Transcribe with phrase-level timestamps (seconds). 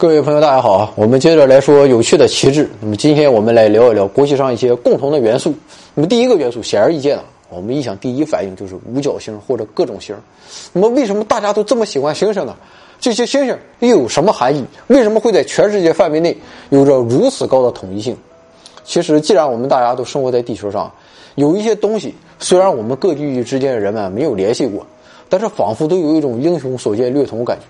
[0.00, 0.90] 各位朋友，大家好啊！
[0.96, 2.66] 我们接着来说有趣的旗帜。
[2.80, 5.52] 那么今天我们来聊一聊国旗上一些共同的元素。
[5.94, 10.16] 那么第一个元素显而易见的，我们一想第一反应就是五角星或者各种星。
[10.72, 12.56] 那么为什么大家都这么喜欢星星呢？
[12.98, 14.64] 这些星星又有什么含义？
[14.86, 16.34] 为什么会在全世界范围内
[16.70, 18.16] 有着如此高的统一性？
[18.82, 20.90] 其实，既然我们大家都生活在地球上，
[21.34, 24.86] 有一些东西虽然我们各地域之间的人们没有联系过，
[25.28, 27.64] 但是仿佛都有一种英雄所见略同的感觉。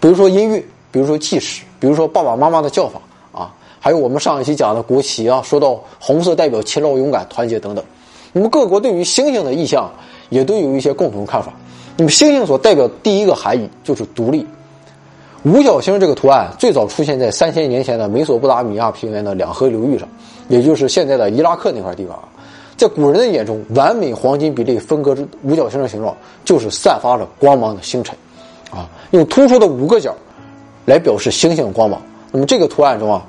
[0.00, 0.64] 比如说音乐。
[0.92, 3.00] 比如说纪实，比如说爸爸妈妈的叫法
[3.32, 7.82] 啊，还有我们上一期讲的国旗啊，说到红色代表勤劳、勇敢、团结等等。
[8.32, 9.90] 那么各国对于星星的意象
[10.28, 11.52] 也都有一些共同看法。
[11.96, 14.46] 那么星星所代表第一个含义就是独立。
[15.44, 20.06] 五角星这个图案最早出现在三千年前的美索不达米亚平原的两河流域上，
[20.48, 22.18] 也就是现在的伊拉克那块地方。
[22.76, 28.16] 在古人的眼中，完美黄金比例分割之五角星的形状就是散发着光芒的星辰，
[28.70, 30.14] 啊，用突出的五个角。
[30.84, 32.00] 来表示星星的光芒。
[32.30, 33.24] 那么这个图案中啊，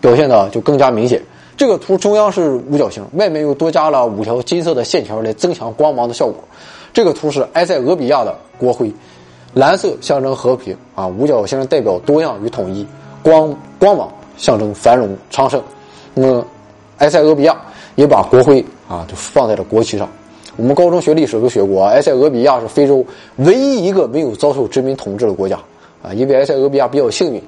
[0.00, 1.22] 表现的就更加明显。
[1.56, 6.36] 这个图中央是五角星，外面又多加了五条金色的线条来增强光芒的效果。
[6.92, 8.92] 这个图是埃塞俄比亚的国徽，
[9.54, 12.86] 蓝色象征和平啊，五角星代表多样与统一，
[13.22, 15.60] 光光芒象征繁荣昌盛。
[16.14, 16.46] 那么
[16.98, 17.56] 埃塞俄比亚
[17.96, 20.08] 也把国徽啊就放在了国旗上。
[20.56, 23.04] 我们高中学历史都学过，埃塞俄比亚是非洲
[23.36, 25.58] 唯一一个没有遭受殖民统治的国家。
[26.08, 27.42] 啊，因为埃塞俄比亚比较幸运，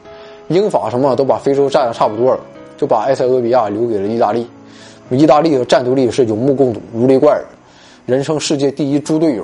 [0.48, 2.40] 英法什么都把非洲占的差不多了，
[2.76, 4.46] 就把埃塞俄比亚留给了意大利。
[5.08, 7.44] 意大利的战斗力是有目共睹，如雷贯耳，
[8.06, 9.42] 人称世界第一猪队友。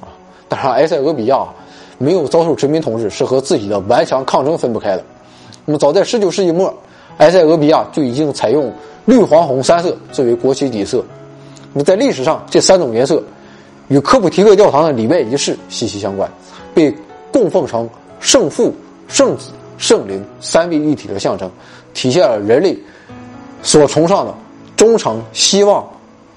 [0.00, 0.08] 啊，
[0.48, 1.46] 当然埃塞俄比亚
[1.98, 5.04] 没有遭受殖民统治，是和自己的顽强抗争分不开的。
[5.66, 6.72] 那么早在19世纪末，
[7.18, 8.72] 埃塞俄比亚就已经采用
[9.04, 11.04] 绿黄红三色作为国旗底色。
[11.72, 13.22] 那么在历史上，这三种颜色
[13.88, 16.28] 与科普提克教堂的礼拜仪式息息相关，
[16.74, 16.92] 被
[17.32, 17.88] 供奉成。
[18.24, 18.74] 圣父、
[19.06, 21.48] 圣子、圣灵三位一体的象征，
[21.92, 22.74] 体现了人类
[23.62, 24.34] 所崇尚的
[24.74, 25.86] 忠诚、希望、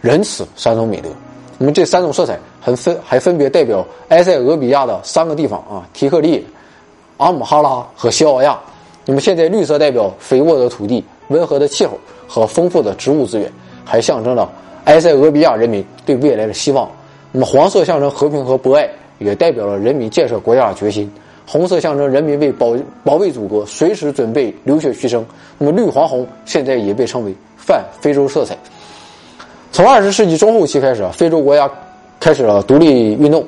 [0.02, 1.08] 仁慈三种美德。
[1.58, 6.46] 那么这三种色彩还分还分别代表埃塞俄比亚的三个地方啊：提克利、
[7.16, 8.60] 阿姆哈拉和西奥亚。
[9.06, 13.50] 那么现在绿色代表肥沃的土地、温和的气候和丰富的植物资源，
[13.86, 14.52] 还象征了
[14.84, 16.92] 埃塞俄比亚人民对未来的希望。
[17.32, 21.10] 那么黄色象征和平和博爱，也代表了人民建设国家的决心。
[21.50, 22.76] 红色象征人民为保
[23.06, 25.24] 保卫祖国随时准备流血牺牲。
[25.58, 28.56] 那么绿黄红现在也被称为泛非洲色彩。
[29.72, 31.70] 从二十世纪中后期开始，非洲国家
[32.20, 33.46] 开始了独立运动，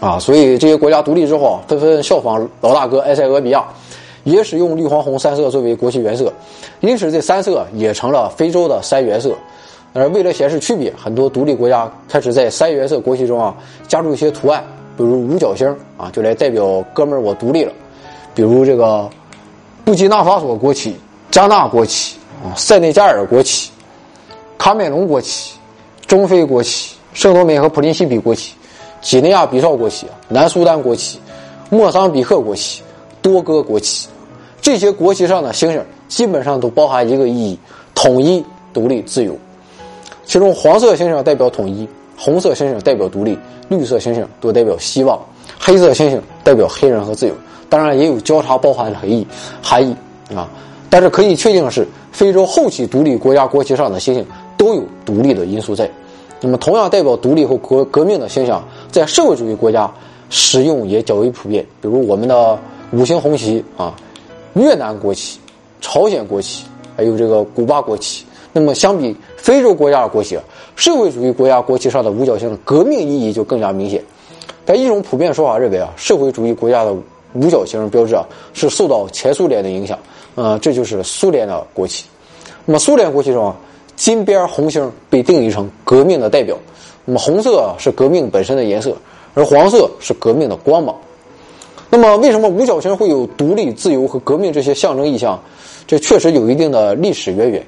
[0.00, 3.64] 啊，所以这些国家独立之后啊，纷纷效仿老大哥埃塞俄比亚，
[4.22, 6.32] 也使用绿黄红三色作为国旗原色。
[6.80, 9.34] 因此，这三色也成了非洲的三原色。
[9.92, 13.54] 而为了显示区别，很多独立国家开始在三原色国旗中啊
[13.86, 14.64] 加入一些图案。
[14.96, 17.72] 比如五角星啊，就来代表哥们儿我独立了。
[18.34, 19.08] 比如这个
[19.84, 20.96] 布基纳法索国旗、
[21.30, 23.70] 加纳国旗啊、塞内加尔国旗、
[24.58, 25.56] 卡梅隆国旗、
[26.06, 28.54] 中非国旗、圣多美和普林西比国旗、
[29.00, 31.18] 几内亚比绍国旗、南苏丹国旗、
[31.70, 32.82] 莫桑比克国旗、
[33.20, 34.08] 多哥国旗，
[34.60, 37.58] 这些国旗上的星星基本上都包含一个意义：
[37.94, 39.36] 统一、独立、自由。
[40.24, 41.88] 其中黄色星星代表统一。
[42.24, 45.20] 红色星星代表独立，绿色星星多代表希望，
[45.60, 47.34] 黑色星星代表黑人和自由。
[47.68, 49.26] 当然也有交叉包含的含义
[49.60, 49.94] 含义
[50.34, 50.48] 啊。
[50.88, 54.24] 但是可以确定的是，非洲后期独立国家国旗上的星星
[54.56, 55.90] 都有独立的因素在。
[56.40, 58.58] 那么，同样代表独立和革革命的星星，
[58.90, 59.92] 在社会主义国家
[60.30, 61.62] 使用也较为普遍。
[61.82, 62.58] 比如我们的
[62.92, 63.94] 五星红旗啊，
[64.54, 65.38] 越南国旗、
[65.82, 66.64] 朝鲜国旗，
[66.96, 68.24] 还有这个古巴国旗。
[68.56, 70.38] 那么，相比非洲国家的国旗，
[70.76, 74.00] 社会主义国家国旗上的五角星的革命意义就更加明显。
[74.64, 76.94] 但一种普遍说法认为啊，社会主义国家的
[77.32, 79.98] 五角星标志啊是受到前苏联的影响，
[80.36, 82.04] 呃，这就是苏联的国旗。
[82.64, 83.56] 那么，苏联国旗中啊，
[83.96, 86.56] 金边红星被定义成革命的代表。
[87.04, 88.96] 那么，红色是革命本身的颜色，
[89.34, 90.94] 而黄色是革命的光芒。
[91.90, 95.36] 那么，为什么五角星会有独立、自由和革命这些象征意象？
[95.88, 97.60] 这确实有一定的历史渊源。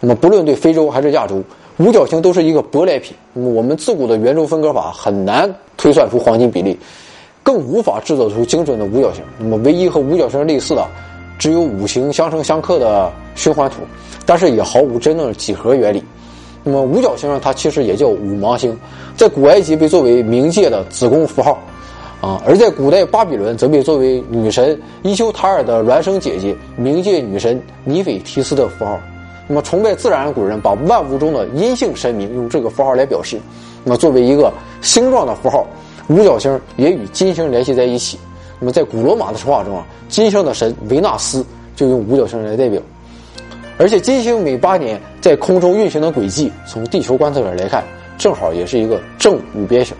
[0.00, 1.42] 那么，不论对非洲还是亚洲，
[1.78, 3.16] 五角星都是一个舶来品。
[3.32, 6.78] 那么，我们自古的圆周分割法很难推算出黄金比例，
[7.42, 9.24] 更无法制造出精准的五角星。
[9.38, 10.86] 那么，唯一和五角星类似的，
[11.36, 13.78] 只有五行相生相克的循环图，
[14.24, 16.00] 但是也毫无真正的几何原理。
[16.62, 18.78] 那么，五角星它其实也叫五芒星，
[19.16, 21.58] 在古埃及被作为冥界的子宫符号，
[22.20, 29.00] 啊，而在古代巴比伦则被作为女神伊修塔尔的孪生姐姐冥界女神尼斐提斯的符号。
[29.48, 33.40] 那么，崇拜自然的古人把万物中的阴性神明用这个符号来表示。
[33.82, 34.52] 那么，作为一个
[34.82, 35.66] 星状的符号，
[36.08, 38.18] 五角星也与金星联系在一起。
[38.60, 42.80] 那么在古罗马的神话中啊，金星的神维纳斯就用五角星来代表。
[43.78, 47.82] 而且金星每八年在空中运行的轨迹，从地球观测点来看，
[48.18, 49.96] 正好也是一个正五边形。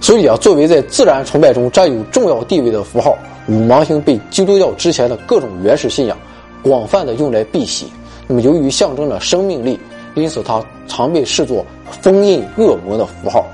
[0.00, 3.16] 所以啊，作为在自然崇拜中占有重要地位的符号，
[3.48, 6.16] 五芒星被基督教之前的各种原始信仰
[6.62, 7.86] 广泛的用来辟邪。
[8.26, 9.78] 那么，由于象征着生命力，
[10.14, 11.64] 因此它常被视作
[12.02, 13.44] 封印恶魔的符号。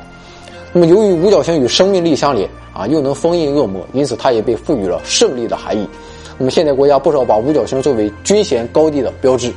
[0.72, 5.88] 那么，由于五角星与生命力相连啊，又能封印恶魔，因此它也被赋予了胜利的含义。
[6.36, 9.52] 那么，现代国家不少把五角星作为军衔高低的标志，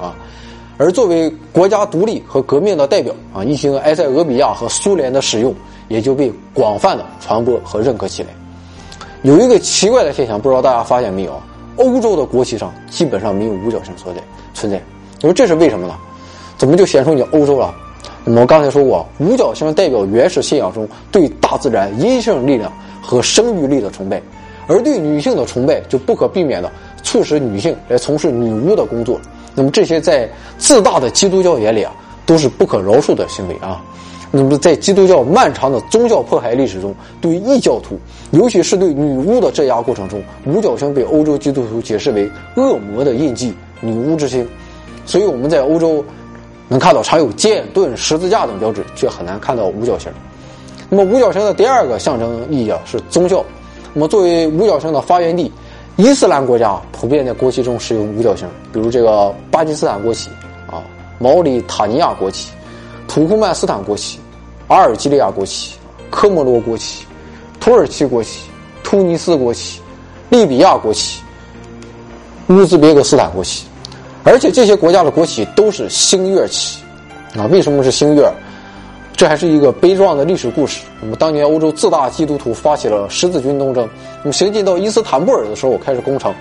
[0.00, 0.16] 啊，
[0.78, 5.54] 而作为国家独立和革命的代表啊，一行埃塞俄比亚和苏联的使用
[5.88, 8.30] 也就被广泛的传播和认可起来。
[9.22, 11.38] 有一个奇怪的现象，不知道大家发现没有？
[11.76, 14.20] 欧洲的国旗上基本上没有五角星所在
[14.52, 14.80] 存在。
[15.16, 15.94] 你说这是为什么呢？
[16.56, 17.74] 怎么就显出你欧洲了？
[18.24, 22.72] 那么我刚才说过，五角星代表原始信仰中对大自然阴性力量
[23.02, 24.22] 和生育力的崇拜。
[24.66, 26.72] 而对女性的崇拜就不可避免的
[27.02, 29.20] 促使女性来从事女巫的工作，
[29.54, 31.92] 那么这些在自大的基督教眼里啊，
[32.24, 33.82] 都是不可饶恕的行为啊。
[34.36, 37.96] 那么在基督教漫长的宗教迫害历史中，对异教徒，
[38.32, 44.44] 尤其是对女巫的镇压过程中，五角星被欧洲基督徒解释为恶魔的印记、女巫之星，
[45.06, 46.04] 所以我们在欧洲
[46.66, 50.10] 能看到常有剑、盾、十字架等标志，却很难看到五角星。
[50.88, 53.44] 那么五角星的第二个象征意义啊，是宗教。
[53.92, 55.52] 那么，作为五角星的发源地，
[55.94, 60.28] 伊斯兰国家普遍在国旗中使用五角星，比如这个巴基斯坦国旗
[60.66, 60.82] 啊、
[61.20, 62.50] 毛里塔尼亚国旗、
[63.06, 64.18] 土库曼斯坦国旗、
[64.68, 65.76] 阿尔及利亚国旗、
[66.10, 67.04] 科摩罗国旗、
[67.60, 68.40] 土耳其国旗、
[68.82, 69.80] 突尼斯国旗、
[70.30, 71.20] 利比亚国旗、
[72.48, 73.66] 乌兹别克斯坦国旗，
[74.22, 76.80] 而且这些国家的国旗都是星月旗
[77.36, 77.46] 啊。
[77.46, 78.30] 为什么是星月？
[79.16, 80.82] 这还是一个悲壮的历史故事。
[81.00, 83.88] 那么，当年欧洲自大基督徒发起了十字军东征，
[84.22, 86.34] 那么行进到伊斯坦布尔的时候开始攻城，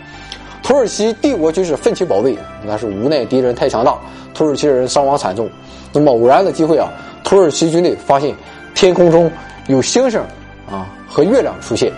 [0.63, 2.35] 土耳其帝国军士奋起保卫，
[2.67, 3.95] 但是无奈敌人太强大，
[4.33, 5.47] 土耳其人伤亡惨重。
[5.91, 6.89] 那么偶然的机会啊，
[7.33, 8.31] 土耳其军队发现
[8.75, 9.27] 天空中
[9.65, 10.21] 有星星
[10.69, 11.91] 啊和月亮出现，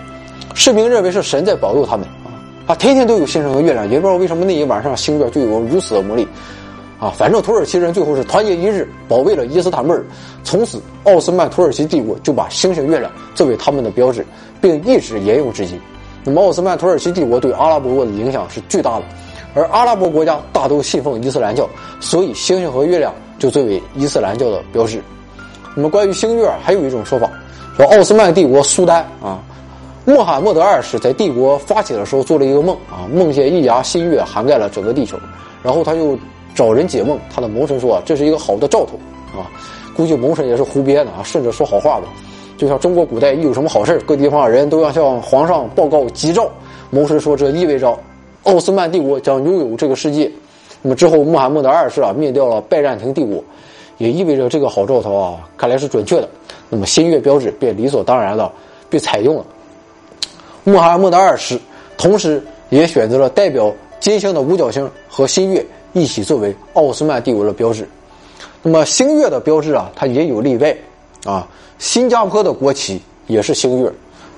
[0.54, 2.32] 士兵认为是神在保佑他们啊
[2.68, 6.26] 啊，天天都有星星和月亮，也不知道为什么那一晚上星月就有如此的魔力。
[6.98, 10.02] 啊，反正土耳其人最后是团结一致，保卫了伊斯坦布尔。
[10.42, 14.24] 从此，奥斯曼土耳其帝国就把星星、月亮作为他们的标志，
[14.58, 15.78] 并一直沿用至今。
[16.24, 19.04] 那么，奥斯曼土耳其帝国对阿拉伯国的影响是巨大的，
[19.54, 21.68] 而阿拉伯国家大都信奉伊斯兰教，
[22.00, 24.98] 所以星星和月亮就作为伊斯兰教的标志。
[25.76, 27.30] 那么，关于星月，还有一种说法，
[27.76, 29.38] 说奥斯曼帝国苏丹啊，
[30.04, 35.16] 穆罕默德二世在帝国发起的时候做了一个梦啊，梦见一牙新月涵盖了整个地球，
[35.62, 36.18] 然后他就。
[36.54, 38.98] 找人解梦，他的谋臣说啊：“这是一个好的兆头
[39.38, 39.44] 啊！”
[39.94, 42.04] 估计谋臣也是胡编的啊，顺着说好话吧。
[42.56, 46.50] 就像中国古代一有什么好事各地方人都要向皇上报告吉兆。
[46.88, 47.94] 谋臣说这意味着
[48.44, 50.32] 奥斯曼帝国将拥有这个世界。
[50.80, 53.44] 那么之后，穆罕默德二世啊灭掉了拜占庭帝国，
[53.98, 56.28] 也意味着这个好兆头啊看来是准确的。
[56.68, 58.50] 那么新月标志便理所当然的
[58.90, 59.44] 被采用了。
[60.64, 61.58] 穆罕默德二世
[61.96, 65.64] 同时也选择了代表金星的五角星和新月。
[65.92, 67.88] 一起作为奥斯曼帝国的标志，
[68.62, 70.76] 那么星月的标志啊，它也有例外
[71.24, 71.48] 啊。
[71.78, 73.90] 新加坡的国旗也是星月。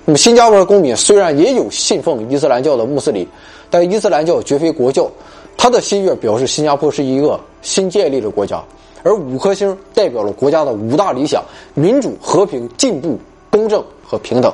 [0.04, 3.26] 那么新加坡的公民虽然也有信奉伊斯兰教的穆斯林，
[3.70, 5.10] 但伊斯兰教绝非国教。
[5.56, 8.62] 它的新月表示新加坡是一个新建立的国家，
[9.08, 14.52] 而五颗星代表了国家的五大理想：民主、和平、进步、公正和平等。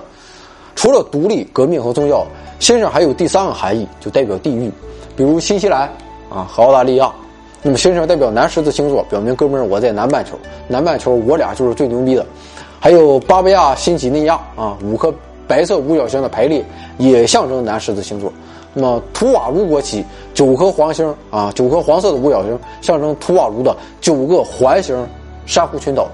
[0.76, 2.25] 除了独立、革命和宗教，
[2.61, 4.70] 星星还有第三个含义，就代表地域，
[5.16, 5.90] 比如新西兰。
[6.30, 7.12] 啊，和澳大利亚，
[7.62, 12.25] 那么星星代表南十字星座，表明哥们儿我在南半球，南半球我俩就是最牛逼的。
[12.80, 15.12] 还有巴布亚新几内亚啊，五颗
[15.49, 16.64] 白色五角星的排列
[16.99, 18.32] 也象征南十字星座。
[18.75, 20.04] 那么图瓦卢国旗
[20.35, 24.95] 九颗黄星啊，九颗黄色的五角星象征图瓦卢的九个环形
[25.47, 26.09] 珊瑚群岛。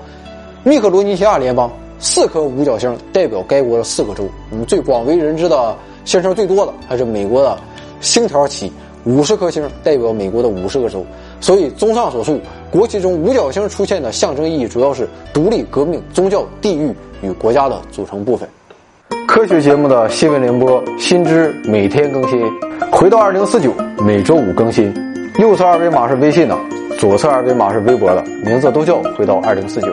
[0.63, 4.29] 密克罗尼西亚联邦四颗五角星代表该国的四个州。
[4.51, 5.75] 我们最广为人知的
[6.05, 7.59] 星星最多的还是美国的
[8.01, 8.71] 星条旗。
[9.07, 11.03] 五十颗星代表美国的五十个州，
[11.41, 12.39] 所以综上所述，
[12.71, 18.47] 国旗中五角星出现的象征意义主要是独立、革命、宗教、地域与国家的组成部分。
[19.31, 22.43] 科学节目的新闻联播新知每天更新，
[22.91, 23.73] 回到二零四九
[24.05, 24.93] 每周五更新。
[25.39, 26.59] 右侧二维码是微信的，
[26.99, 29.87] 左侧二维码是微博的，名字都叫回到二零四九。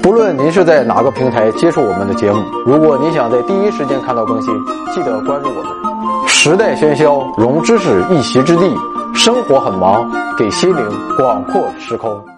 [0.00, 4.54] 不论您是在哪个平台接触我们的节目，如果您想在第一时间看到更新，
[4.94, 6.26] 记得关注我们。
[6.26, 8.74] 时代喧嚣，融知识一席之地；
[9.14, 10.82] 生活很忙，给心灵
[11.18, 12.18] 广阔时空。